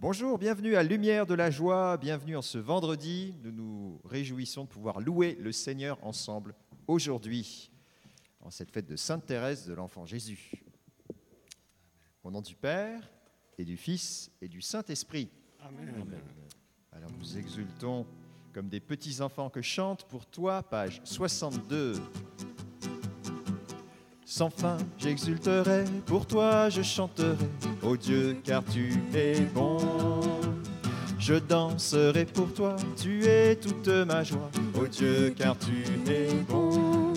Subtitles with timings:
[0.00, 3.34] Bonjour, bienvenue à Lumière de la Joie, bienvenue en ce vendredi.
[3.44, 6.54] Nous nous réjouissons de pouvoir louer le Seigneur ensemble
[6.86, 7.70] aujourd'hui,
[8.40, 10.64] en cette fête de Sainte Thérèse de l'Enfant Jésus.
[12.24, 13.12] Au nom du Père
[13.58, 15.28] et du Fils et du Saint-Esprit.
[15.60, 15.92] Amen.
[16.92, 18.06] Alors nous exultons
[18.54, 22.00] comme des petits enfants que chantent pour toi, page 62.
[24.32, 27.34] Sans fin, j'exulterai, pour toi je chanterai,
[27.82, 29.78] ô Dieu, car tu es bon.
[31.18, 34.48] Je danserai pour toi, tu es toute ma joie,
[34.80, 37.12] ô Dieu, car tu es bon.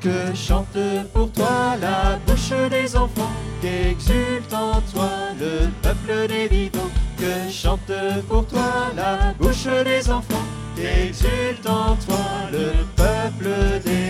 [0.00, 0.78] Que chante
[1.12, 5.10] pour toi la bouche des enfants, qu'exulte en toi
[5.40, 6.90] le peuple des vivants.
[7.18, 7.92] Que chante
[8.28, 10.46] pour toi la bouche des enfants,
[10.76, 13.50] qu'exulte en toi le peuple
[13.84, 14.03] des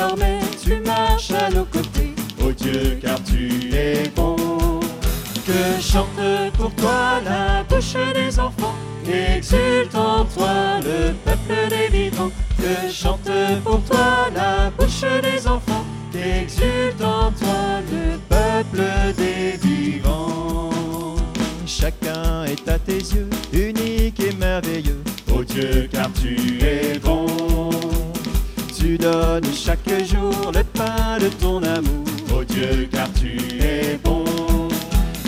[0.00, 4.36] désormais, tu marches à nos côtés, ô Dieu, car tu es bon.
[5.46, 6.08] Que chante
[6.56, 8.74] pour toi la bouche des enfants,
[9.06, 12.30] exulte en toi le peuple des vivants.
[12.56, 13.30] Que chante
[13.64, 18.82] pour toi la bouche des enfants, exulte en toi le peuple
[19.16, 20.70] des vivants.
[21.66, 25.02] Chacun est à tes yeux, unique et merveilleux,
[25.34, 27.26] ô Dieu, car tu es bon.
[28.90, 32.04] Tu donnes chaque jour le pain de ton amour,
[32.36, 34.24] ô Dieu, car tu es bon.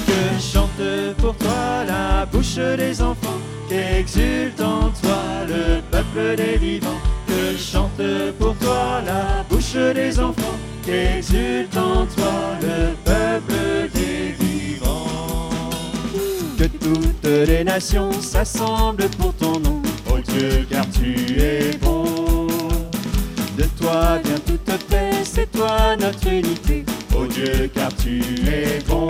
[0.04, 3.38] Que chante pour toi la bouche des enfants,
[3.68, 7.00] qu'exulte en toi le peuple des vivants.
[7.28, 8.02] Que chante
[8.36, 12.32] pour toi la bouche des enfants, qu'exulte en toi
[12.62, 15.50] le peuple des vivants.
[16.58, 19.08] Que toutes les nations s'assemblent
[27.74, 29.08] Car tu es bon.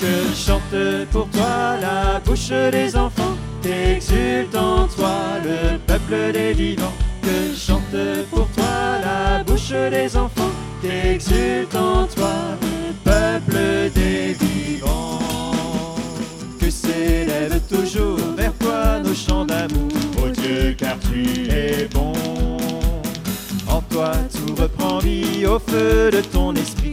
[0.00, 6.92] Que chante pour toi la bouche des enfants, qu'exulte en toi le peuple des vivants.
[7.22, 7.96] Que chante
[8.30, 10.52] pour toi la bouche des enfants,
[10.82, 14.44] qu'exulte en toi le peuple des vivants
[16.60, 19.88] que s'élèvent toujours vers toi nos chants d'amour,
[20.22, 22.12] ô Dieu, car tu es bon.
[23.68, 26.83] En toi tout reprend vie au feu de ton esprit,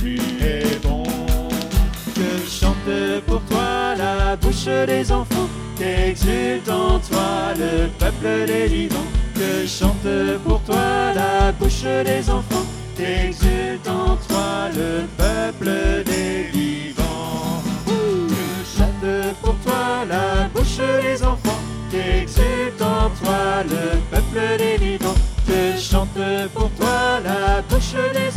[0.00, 1.04] tu es bon.
[2.14, 9.10] Que chante pour toi la bouche des enfants, qu'exulte en toi le peuple des vivants.
[9.34, 10.10] Que chante
[10.44, 12.66] pour toi la bouche des enfants,
[12.96, 17.62] qu'exulte en toi le peuple des vivants.
[17.86, 25.14] Que chante pour toi la bouche des enfants, qu'exulte en toi le peuple des vivants.
[25.46, 26.20] Que chante
[26.54, 28.29] pour toi la bouche des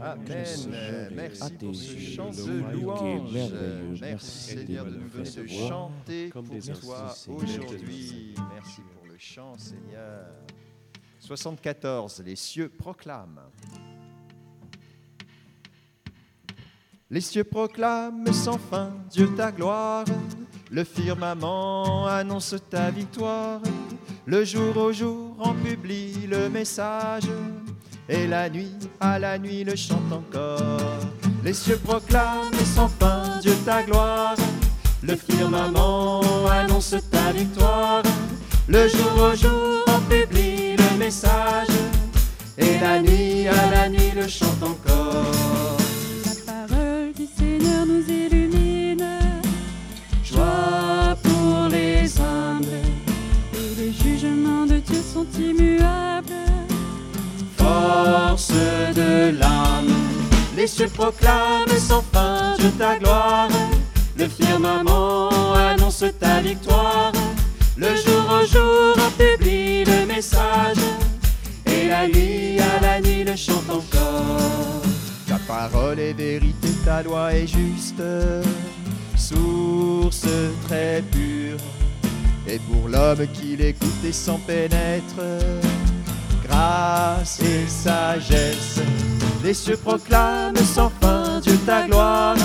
[0.00, 1.10] Amen.
[1.14, 3.32] Merci pour ce chant de louange.
[4.00, 6.44] Merci Seigneur de nous de chanter pour
[6.80, 8.34] toi aujourd'hui.
[8.54, 10.26] Merci pour le chant Seigneur.
[11.20, 12.22] 74.
[12.24, 13.40] Les cieux proclament.
[17.10, 20.04] Les cieux proclament sans fin Dieu ta gloire.
[20.70, 23.60] Le firmament annonce ta victoire.
[24.26, 27.28] Le jour au jour en publie le message.
[28.08, 31.00] Et la nuit à la nuit le chante encore.
[31.44, 34.34] Les cieux proclament sans fin Dieu ta gloire.
[35.02, 38.02] Le firmament annonce ta victoire.
[38.66, 41.68] Le jour au jour en publie le message.
[42.58, 45.85] Et la nuit à la nuit le chante encore.
[55.16, 56.44] Sont immuables.
[57.56, 58.52] force
[58.94, 59.94] de l'âme.
[60.56, 63.48] Les cieux proclament sans fin Dieu ta gloire.
[64.18, 67.12] Le firmament annonce ta victoire.
[67.76, 70.82] Le jour au jour en publie le message.
[71.66, 74.82] Et la nuit à la nuit le chante encore.
[75.28, 78.02] Ta parole est vérité, ta loi est juste,
[79.16, 80.26] source
[80.66, 81.75] très pure.
[82.48, 85.20] Et pour l'homme qui l'écoute et s'en pénètre,
[86.48, 88.80] grâce et sagesse,
[89.42, 92.36] les cieux proclament sans fin Dieu ta gloire.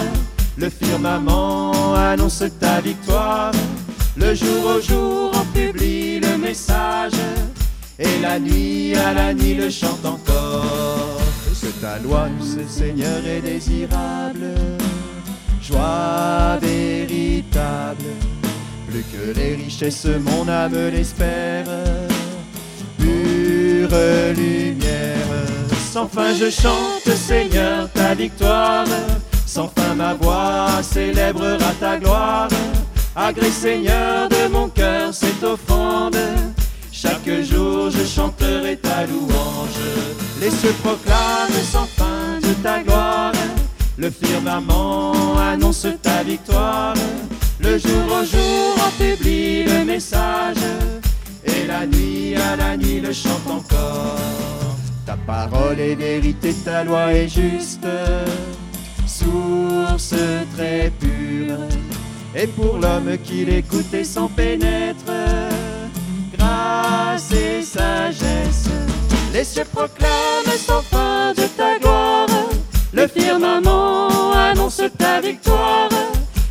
[0.57, 3.51] Le firmament annonce ta victoire.
[4.17, 7.13] Le jour au jour on publie le message.
[7.99, 11.21] Et la nuit à la nuit le chante encore.
[11.61, 14.55] Que ta loi, nous, Seigneur, est désirable.
[15.61, 18.03] Joie véritable.
[18.91, 21.63] Plus que les richesses, mon âme l'espère.
[22.97, 23.97] Pure
[24.35, 25.27] lumière.
[25.93, 28.85] Sans fin je chante, Seigneur, ta victoire.
[29.45, 32.49] Sans fin ma voix célébrera ta gloire.
[33.15, 36.17] Agré Seigneur de mon cœur cette offrande.
[36.91, 39.79] Chaque jour je chanterai ta louange.
[40.41, 43.31] Les cieux proclament sans fin de ta gloire.
[43.97, 46.93] Le firmament annonce ta victoire.
[47.63, 50.57] Le jour au jour publie le message.
[51.45, 54.17] Et la nuit à la nuit le chante encore.
[55.05, 57.85] Ta parole est vérité, ta loi est juste
[59.21, 60.15] source
[60.55, 61.57] très pure.
[62.35, 65.11] Et pour l'homme qui l'écoute et s'en pénètre,
[66.37, 68.69] grâce et sagesse,
[69.33, 72.27] les cieux proclament sans fin de ta gloire.
[72.93, 75.90] Le firmament annonce ta victoire.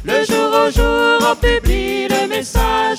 [0.05, 2.99] Le jour au jour on publie le message.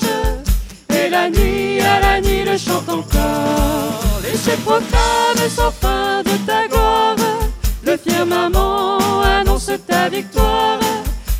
[0.88, 4.20] Et la nuit à la nuit le chante encore.
[4.22, 7.16] Les cieux proclament sans fin de ta gloire.
[7.84, 10.78] Le firmament annonce ta victoire.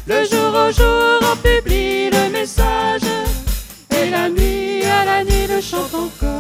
[0.07, 3.03] Le jour au jour on publie le message.
[3.91, 6.33] Et la nuit à la nuit le chante encore.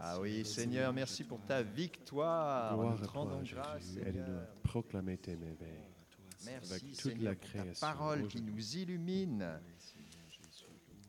[0.00, 2.74] Ah oui, Seigneur, merci pour ta victoire.
[2.74, 3.84] Gloire Nous à te rendons toi, grâce.
[3.94, 4.26] Seigneur.
[4.64, 5.91] Proclamer tes merveilles.
[6.46, 7.72] Merci, avec toute Seigneur, la pour création.
[7.74, 9.60] ta parole qui nous illumine.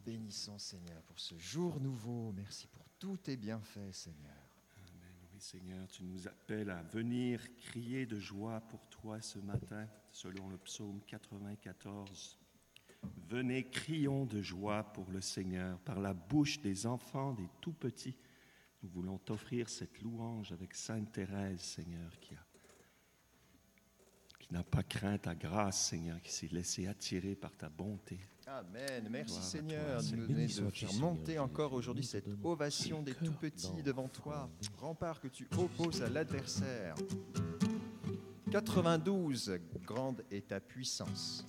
[0.05, 2.33] Bénissons, Seigneur, pour ce jour nouveau.
[2.33, 4.31] Merci pour tous tes bienfaits, Seigneur.
[4.77, 5.13] Amen.
[5.33, 10.49] Oui, Seigneur, tu nous appelles à venir crier de joie pour toi ce matin, selon
[10.49, 12.37] le psaume 94.
[13.29, 18.15] Venez, crions de joie pour le Seigneur, par la bouche des enfants, des tout petits.
[18.81, 22.45] Nous voulons t'offrir cette louange avec Sainte Thérèse, Seigneur, qui a
[24.53, 28.19] n'a pas craint ta grâce, Seigneur, qui s'est laissé attirer par ta bonté.
[28.45, 29.07] Amen.
[29.09, 33.13] Merci Gloire Seigneur toi, de nous donner de faire monter encore aujourd'hui cette ovation des
[33.13, 33.81] cœur tout petits d'enfant.
[33.83, 36.93] devant toi, rempart que tu opposes à l'adversaire.
[38.51, 41.43] 92, grande est ta puissance.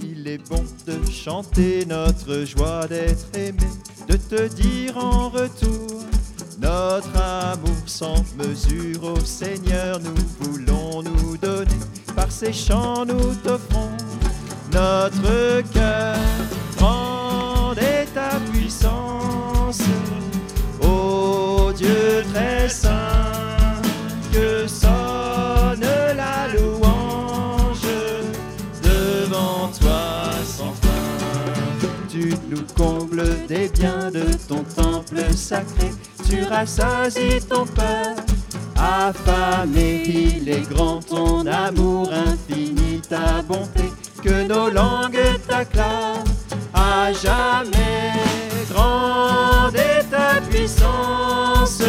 [0.00, 3.68] Il est bon de chanter notre joie d'être aimé,
[4.08, 6.13] de te dire en retour
[6.64, 10.00] notre amour sans mesure au Seigneur.
[10.00, 11.78] Nous voulons nous donner,
[12.16, 13.90] par ces chants nous t'offrons
[14.72, 16.16] notre cœur.
[16.78, 19.82] Grande est ta puissance,
[20.82, 23.82] ô Dieu très saint,
[24.32, 25.84] que sonne
[26.16, 27.86] la louange
[28.82, 30.88] devant toi sans fin.
[32.08, 35.90] Tu nous combles des biens de ton temple sacré,
[36.28, 38.22] tu rassasies ton peuple.
[38.76, 43.90] Affamé, il est grand ton amour infini, ta bonté,
[44.22, 46.24] que nos langues t'acclament
[46.74, 48.12] à jamais.
[48.70, 51.82] Grande est ta puissance,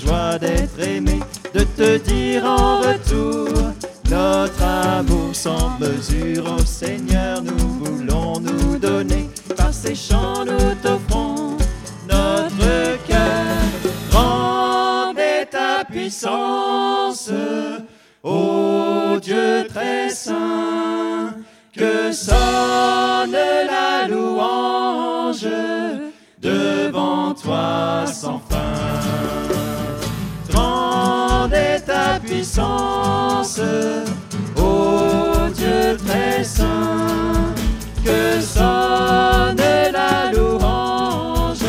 [0.00, 1.20] joie d'être aimé,
[1.54, 3.48] de te dire en retour
[4.10, 6.56] notre amour sans mesure.
[6.58, 9.28] Au Seigneur, nous voulons nous donner.
[9.56, 11.56] Par ces chants, nous t'offrons
[12.08, 13.56] notre cœur.
[14.10, 17.30] Grande est ta puissance,
[18.22, 21.34] ô Dieu très saint.
[21.72, 25.46] Que sonne la louange
[26.40, 29.09] devant toi sans fin.
[32.60, 33.60] Puissance,
[34.56, 37.54] ô Dieu très saint,
[38.04, 39.56] que sonne
[39.92, 41.60] la louange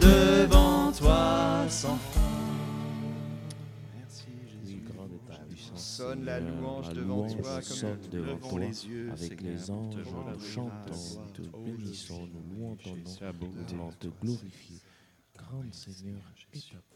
[0.00, 2.20] devant toi sans fin.
[3.96, 4.24] Merci
[4.64, 4.82] Jésus.
[4.92, 5.84] grande est ta puissance.
[5.96, 8.60] Sonne la louange La devant louange toi comme devant toi.
[8.60, 13.32] les yeux, Avec les anges, nous chantons, nous te Oh, bénissons, nous louons ton nom,
[13.40, 14.78] nous voulons te glorifier.
[15.36, 16.89] Grande Seigneur ta puissance.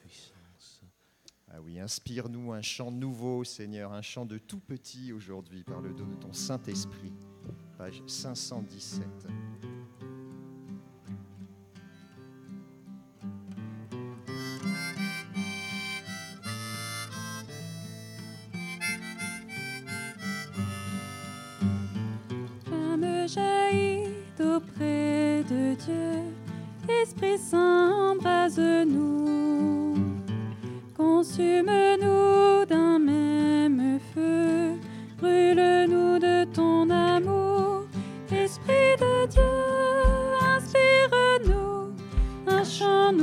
[1.56, 5.92] Ah oui, inspire-nous un chant nouveau, Seigneur, un chant de tout petit aujourd'hui par le
[5.92, 7.12] dos de ton Saint-Esprit.
[7.78, 9.04] Page 517.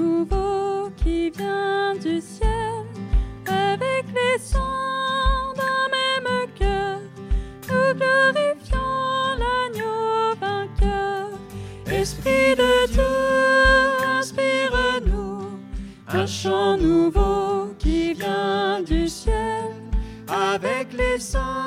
[0.02, 2.86] Nouveau qui vient du ciel,
[3.46, 7.00] avec les sons d'un même cœur.
[7.70, 11.30] Nous glorifions l'agneau vainqueur.
[11.86, 13.14] Esprit de Dieu,
[14.20, 15.60] inspire-nous
[16.14, 19.70] un chant nouveau qui vient du ciel.
[20.28, 21.61] Avec les sons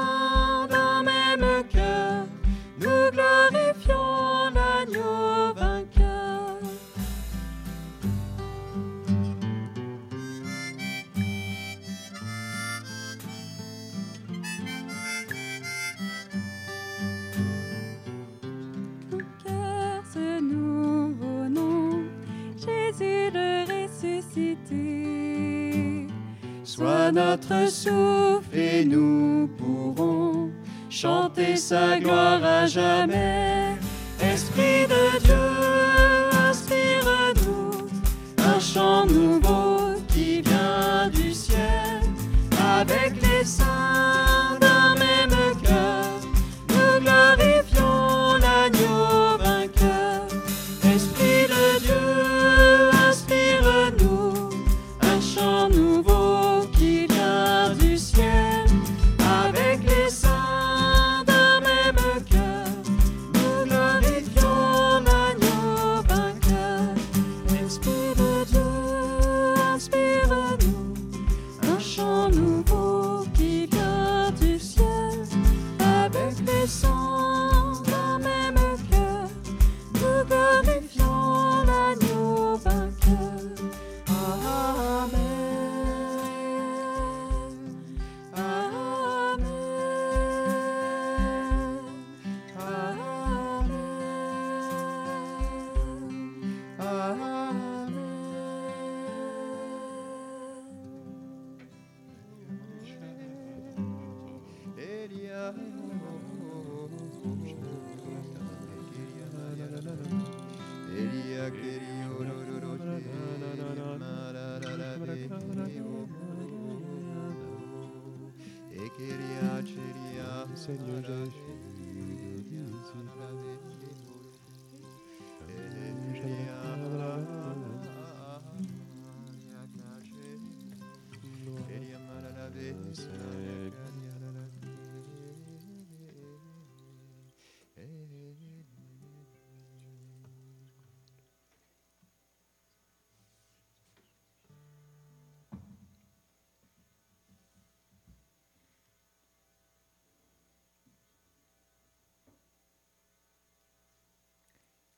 [27.13, 30.51] Notre souffle et nous pourrons
[30.89, 33.74] chanter sa gloire à jamais.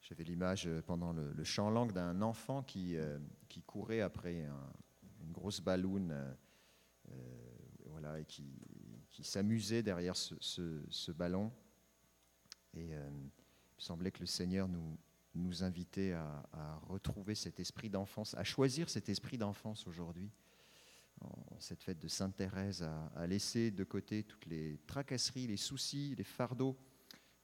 [0.07, 4.73] J'avais l'image euh, pendant le, chant langue d'un enfant qui, euh, qui courait après un-
[5.21, 6.11] une grosse balloune
[7.11, 7.15] euh,
[7.87, 8.45] voilà, et qui,
[9.09, 11.51] qui s'amusait derrière ce, ce- ballon.
[12.73, 13.09] Et euh,
[13.77, 14.97] il semblait que le Seigneur nous,
[15.35, 20.31] nous invitait à, retrouver cet esprit d'enfance, à choisir cet esprit d'enfance aujourd'hui,
[21.19, 22.81] en, cette fête de Sainte Thérèse,
[23.13, 26.77] à laisser de côté toutes les tracasseries, les soucis, les fardeaux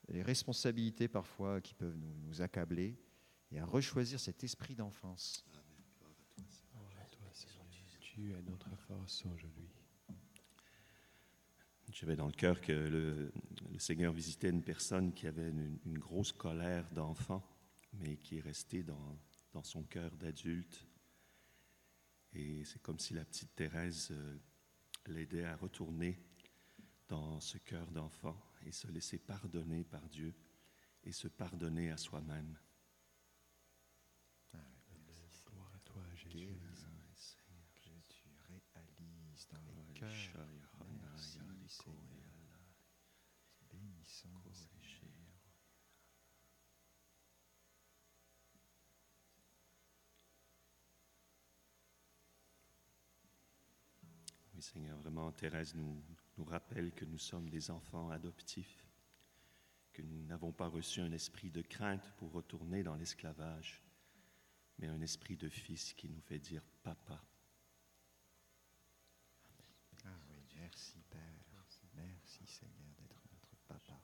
[0.10, 2.98] les responsabilités parfois qui peuvent nous, nous accabler
[3.52, 5.46] et à rechoisir cet esprit d'enfance.
[8.00, 9.70] tu es notre force aujourd'hui.
[11.92, 13.32] J'avais dans le cœur que le,
[13.72, 17.44] le Seigneur visitait une personne qui avait une, une grosse colère d'enfant,
[17.94, 19.18] mais qui est restée dans,
[19.52, 20.86] dans son cœur d'adulte.
[22.34, 24.38] Et c'est comme si la petite Thérèse euh,
[25.08, 26.20] l'aidait à retourner
[27.08, 30.34] dans ce cœur d'enfant et se laisser pardonner par Dieu
[31.04, 32.58] et se pardonner à soi-même.
[35.46, 36.48] Gloire à toi, Jésus.
[37.76, 40.48] Que tu réalises dans les cœurs.
[41.02, 41.40] Merci.
[41.40, 41.90] Bénissons
[54.54, 56.02] Oui, Seigneur, vraiment, Thérèse nous,
[56.38, 58.88] nous rappelle que nous sommes des enfants adoptifs,
[59.92, 63.84] que nous n'avons pas reçu un esprit de crainte pour retourner dans l'esclavage,
[64.80, 67.24] mais un esprit de fils qui nous fait dire papa.
[70.06, 71.44] Ah oui, merci Père.
[71.96, 74.00] Merci Seigneur d'être notre papa.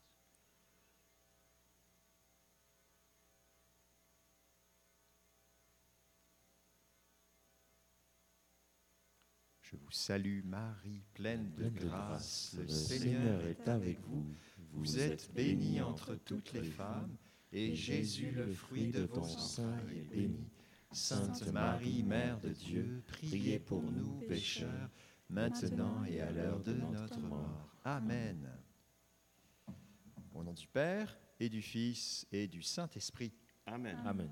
[9.71, 12.55] Je vous salue Marie, pleine de grâce.
[12.57, 14.25] Le Seigneur est avec vous.
[14.71, 17.15] Vous êtes bénie entre toutes les femmes,
[17.51, 20.47] et Jésus, le fruit de ton sein, est béni.
[20.91, 24.89] Sainte Marie, Mère de Dieu, priez pour nous pécheurs,
[25.29, 27.69] maintenant et à l'heure de notre mort.
[27.83, 28.49] Amen.
[30.33, 33.33] Au nom du Père et du Fils et du Saint-Esprit.
[33.67, 33.99] Amen.
[34.03, 34.29] Amen.